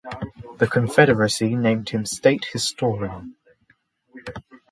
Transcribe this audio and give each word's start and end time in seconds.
The 0.57 0.65
Confederacy 0.65 1.55
named 1.55 1.89
him 1.89 2.07
state 2.07 2.47
historian. 2.53 3.35